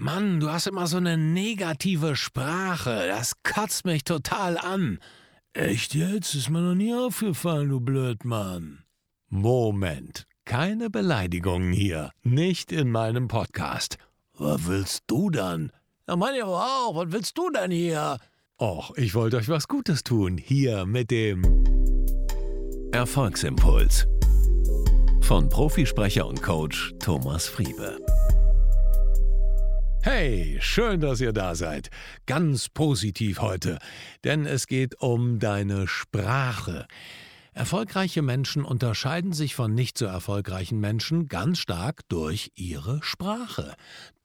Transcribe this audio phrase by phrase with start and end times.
[0.00, 3.08] Mann, du hast immer so eine negative Sprache.
[3.08, 5.00] Das kotzt mich total an.
[5.54, 6.36] Echt jetzt?
[6.36, 8.84] Ist mir noch nie aufgefallen, du Blödmann.
[9.28, 10.28] Moment.
[10.44, 12.12] Keine Beleidigungen hier.
[12.22, 13.98] Nicht in meinem Podcast.
[14.34, 15.72] Was willst du dann?
[16.06, 16.94] Ja, meine aber auch.
[16.94, 18.18] Was willst du denn hier?
[18.60, 20.38] Och, ich wollte euch was Gutes tun.
[20.38, 21.42] Hier mit dem
[22.92, 24.06] Erfolgsimpuls.
[25.22, 27.98] Von Profisprecher und Coach Thomas Friebe.
[30.10, 31.90] Hey, schön, dass ihr da seid.
[32.24, 33.78] Ganz positiv heute,
[34.24, 36.86] denn es geht um deine Sprache.
[37.52, 43.74] Erfolgreiche Menschen unterscheiden sich von nicht so erfolgreichen Menschen ganz stark durch ihre Sprache.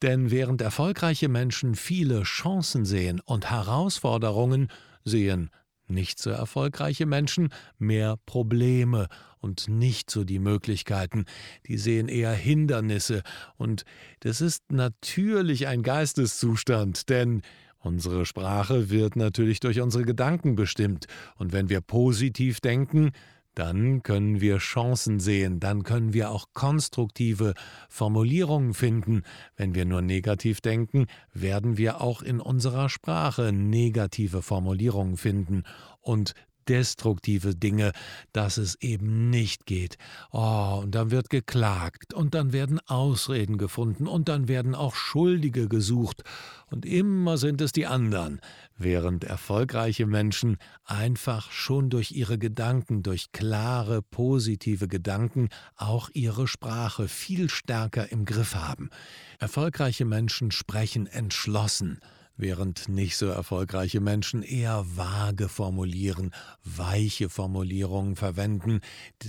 [0.00, 4.68] Denn während erfolgreiche Menschen viele Chancen sehen und Herausforderungen,
[5.04, 5.50] sehen
[5.94, 7.48] nicht so erfolgreiche Menschen
[7.78, 9.08] mehr Probleme
[9.40, 11.24] und nicht so die Möglichkeiten,
[11.66, 13.22] die sehen eher Hindernisse,
[13.56, 13.84] und
[14.20, 17.42] das ist natürlich ein Geisteszustand, denn
[17.84, 23.12] Unsere Sprache wird natürlich durch unsere Gedanken bestimmt, und wenn wir positiv denken,
[23.54, 27.54] dann können wir Chancen sehen, dann können wir auch konstruktive
[27.88, 29.22] Formulierungen finden.
[29.56, 35.64] Wenn wir nur negativ denken, werden wir auch in unserer Sprache negative Formulierungen finden.
[36.00, 36.34] Und
[36.68, 37.92] destruktive Dinge,
[38.32, 39.96] dass es eben nicht geht.
[40.32, 45.68] Oh, und dann wird geklagt, und dann werden Ausreden gefunden, und dann werden auch Schuldige
[45.68, 46.22] gesucht,
[46.70, 48.40] und immer sind es die anderen,
[48.76, 57.06] während erfolgreiche Menschen einfach schon durch ihre Gedanken, durch klare, positive Gedanken auch ihre Sprache
[57.08, 58.90] viel stärker im Griff haben.
[59.38, 62.00] Erfolgreiche Menschen sprechen entschlossen,
[62.36, 66.32] während nicht so erfolgreiche Menschen eher vage formulieren,
[66.64, 68.80] weiche Formulierungen verwenden,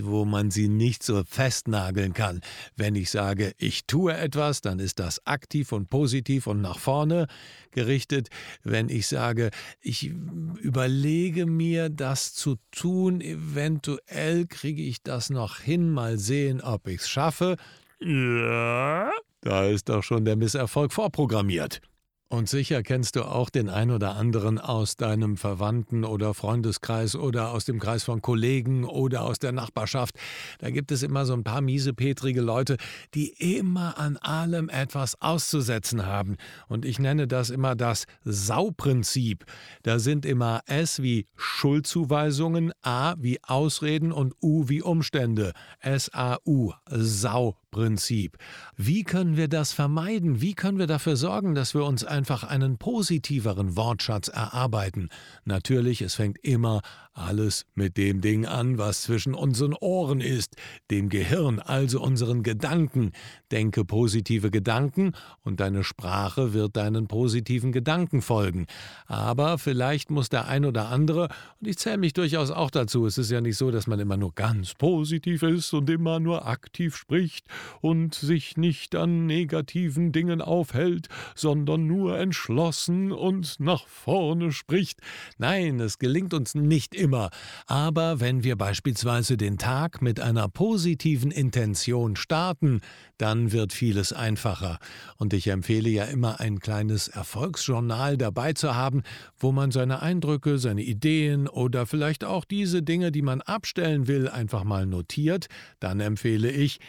[0.02, 2.42] wo man sie nicht so festnageln kann.
[2.76, 7.28] Wenn ich sage, ich tue etwas, dann ist das aktiv und positiv und nach vorne
[7.72, 8.30] gerichtet.
[8.64, 15.92] Wenn ich sage, ich überlege mir, das zu tun, eventuell kriege ich das noch hin,
[15.92, 17.58] mal sehen, ob ich es schaffe.
[18.00, 21.82] Ja, da ist doch schon der Misserfolg vorprogrammiert.
[22.28, 27.52] Und sicher kennst du auch den ein oder anderen aus deinem Verwandten- oder Freundeskreis oder
[27.52, 30.16] aus dem Kreis von Kollegen oder aus der Nachbarschaft.
[30.58, 32.78] Da gibt es immer so ein paar miesepetrige Leute,
[33.14, 33.28] die
[33.60, 36.38] immer an allem etwas auszusetzen haben.
[36.68, 39.46] Und ich nenne das immer das Sauprinzip.
[39.84, 45.54] Da sind immer S wie Schuldzuweisungen, A wie Ausreden und U wie Umstände.
[45.80, 47.56] S-A-U, Sau.
[47.76, 48.38] Prinzip.
[48.78, 50.40] Wie können wir das vermeiden?
[50.40, 55.10] Wie können wir dafür sorgen, dass wir uns einfach einen positiveren Wortschatz erarbeiten?
[55.44, 56.80] Natürlich, es fängt immer
[57.16, 60.56] alles mit dem Ding an, was zwischen unseren Ohren ist,
[60.92, 63.12] dem Gehirn, also unseren Gedanken.
[63.52, 68.68] Denke positive Gedanken und deine Sprache wird deinen positiven Gedanken folgen.
[69.06, 71.30] Aber vielleicht muss der ein oder andere,
[71.62, 74.18] und ich zähle mich durchaus auch dazu, es ist ja nicht so, dass man immer
[74.18, 77.46] nur ganz positiv ist und immer nur aktiv spricht
[77.82, 85.00] und sich nicht an negativen Dingen aufhält, sondern nur entschlossen und nach vorne spricht.
[85.38, 87.30] Nein, es gelingt uns nicht immer,
[87.68, 92.82] aber wenn wir beispielsweise den Tag mit einer positiven Intention starten,
[93.18, 94.80] dann wird vieles einfacher.
[95.18, 99.04] Und ich empfehle ja immer ein kleines Erfolgsjournal dabei zu haben,
[99.38, 104.28] wo man seine Eindrücke, seine Ideen oder vielleicht auch diese Dinge, die man abstellen will,
[104.28, 105.48] einfach mal notiert.
[105.80, 106.80] Dann empfehle ich,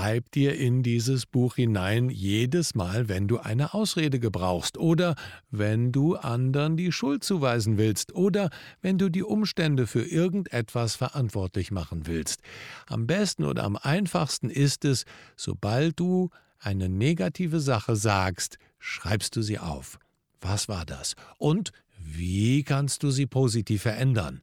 [0.00, 5.14] schreib dir in dieses Buch hinein jedes Mal, wenn du eine Ausrede gebrauchst oder
[5.50, 8.48] wenn du anderen die Schuld zuweisen willst oder
[8.80, 12.40] wenn du die Umstände für irgendetwas verantwortlich machen willst.
[12.86, 15.04] Am besten oder am einfachsten ist es,
[15.36, 19.98] sobald du eine negative Sache sagst, schreibst du sie auf.
[20.40, 21.14] Was war das?
[21.36, 24.40] Und wie kannst du sie positiv verändern?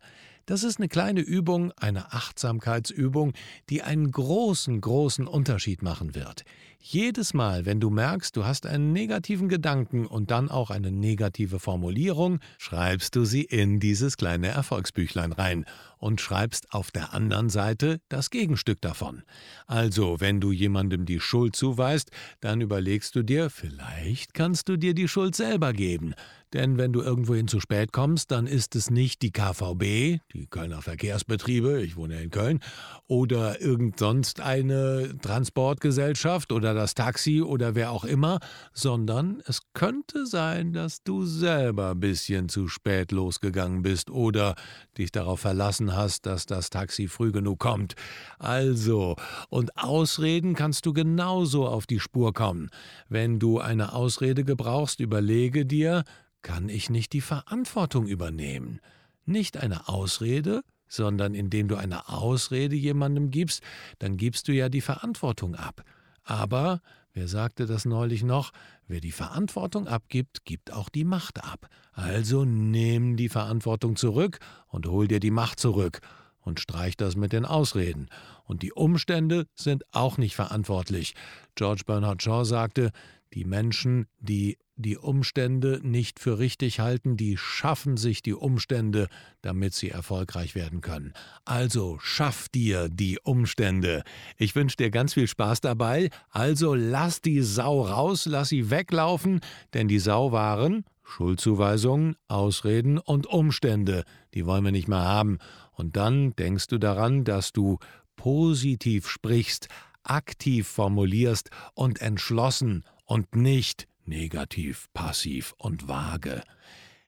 [0.47, 3.33] Das ist eine kleine Übung, eine Achtsamkeitsübung,
[3.69, 6.45] die einen großen, großen Unterschied machen wird.
[6.79, 11.59] Jedes Mal, wenn du merkst, du hast einen negativen Gedanken und dann auch eine negative
[11.59, 15.65] Formulierung, schreibst du sie in dieses kleine Erfolgsbüchlein rein
[15.97, 19.23] und schreibst auf der anderen Seite das Gegenstück davon.
[19.65, 24.93] Also, wenn du jemandem die Schuld zuweist, dann überlegst du dir, vielleicht kannst du dir
[24.93, 26.13] die Schuld selber geben.
[26.53, 30.81] Denn wenn du irgendwohin zu spät kommst, dann ist es nicht die KVB, die Kölner
[30.81, 32.59] Verkehrsbetriebe, ich wohne in Köln,
[33.07, 38.39] oder irgend sonst eine Transportgesellschaft oder das Taxi oder wer auch immer,
[38.73, 44.55] sondern es könnte sein, dass du selber ein bisschen zu spät losgegangen bist oder
[44.97, 47.95] dich darauf verlassen hast, dass das Taxi früh genug kommt.
[48.39, 49.15] Also,
[49.49, 52.69] und Ausreden kannst du genauso auf die Spur kommen.
[53.09, 56.03] Wenn du eine Ausrede gebrauchst, überlege dir,
[56.47, 58.79] kann ich nicht die Verantwortung übernehmen?
[59.25, 63.61] Nicht eine Ausrede, sondern indem du eine Ausrede jemandem gibst,
[63.99, 65.83] dann gibst du ja die Verantwortung ab.
[66.23, 66.79] Aber,
[67.11, 68.53] wer sagte das neulich noch,
[68.87, 71.67] wer die Verantwortung abgibt, gibt auch die Macht ab.
[71.91, 75.99] Also nimm die Verantwortung zurück und hol dir die Macht zurück
[76.47, 78.07] und streich das mit den Ausreden.
[78.45, 81.13] Und die Umstände sind auch nicht verantwortlich.
[81.55, 82.91] George Bernard Shaw sagte,
[83.33, 89.07] die Menschen, die die Umstände nicht für richtig halten, die schaffen sich die Umstände,
[89.41, 91.13] damit sie erfolgreich werden können.
[91.45, 94.03] Also schaff dir die Umstände.
[94.37, 96.09] Ich wünsche dir ganz viel Spaß dabei.
[96.29, 99.41] Also lass die Sau raus, lass sie weglaufen,
[99.73, 104.03] denn die Sau waren Schuldzuweisungen, Ausreden und Umstände.
[104.33, 105.39] Die wollen wir nicht mehr haben.
[105.71, 107.79] Und dann denkst du daran, dass du
[108.17, 109.69] positiv sprichst,
[110.03, 116.43] aktiv formulierst und entschlossen und nicht negativ, passiv und vage.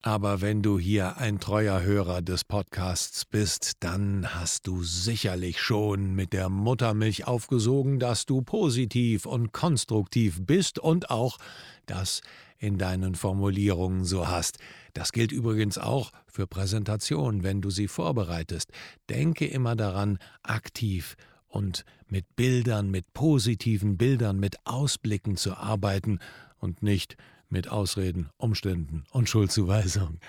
[0.01, 6.15] Aber wenn du hier ein treuer Hörer des Podcasts bist, dann hast du sicherlich schon
[6.15, 11.37] mit der Muttermilch aufgesogen, dass du positiv und konstruktiv bist und auch
[11.85, 12.21] das
[12.59, 14.59] in deinen Formulierungen so hast.
[14.93, 18.71] Das gilt übrigens auch für Präsentationen, wenn du sie vorbereitest.
[19.09, 21.17] Denke immer daran, aktiv
[21.49, 26.19] und mit Bildern, mit positiven Bildern, mit Ausblicken zu arbeiten
[26.57, 27.17] und nicht
[27.49, 30.19] mit Ausreden, Umständen und Schuldzuweisung.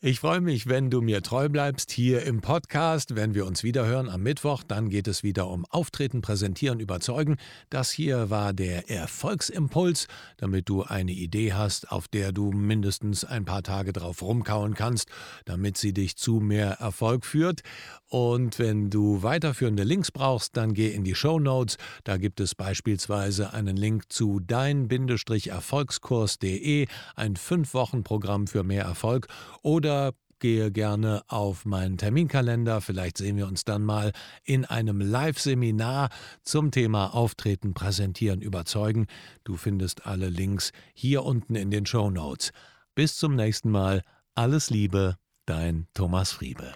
[0.00, 3.16] Ich freue mich, wenn du mir treu bleibst hier im Podcast.
[3.16, 7.36] Wenn wir uns wiederhören am Mittwoch, dann geht es wieder um Auftreten, Präsentieren, Überzeugen.
[7.68, 10.06] Das hier war der Erfolgsimpuls,
[10.36, 15.08] damit du eine Idee hast, auf der du mindestens ein paar Tage drauf rumkauen kannst,
[15.46, 17.62] damit sie dich zu mehr Erfolg führt.
[18.06, 21.76] Und wenn du weiterführende Links brauchst, dann geh in die Show Notes.
[22.04, 26.86] Da gibt es beispielsweise einen Link zu dein-erfolgskurs.de,
[27.16, 29.26] ein 5-Wochen-Programm für mehr Erfolg
[29.62, 32.80] oder oder gehe gerne auf meinen Terminkalender.
[32.80, 34.12] Vielleicht sehen wir uns dann mal
[34.44, 36.10] in einem Live-Seminar
[36.42, 39.06] zum Thema Auftreten, Präsentieren, Überzeugen.
[39.44, 42.52] Du findest alle Links hier unten in den Show Notes.
[42.94, 44.02] Bis zum nächsten Mal.
[44.34, 46.74] Alles Liebe, dein Thomas Friebe.